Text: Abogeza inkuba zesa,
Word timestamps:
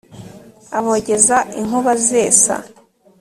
Abogeza 0.77 1.37
inkuba 1.59 1.91
zesa, 2.07 2.55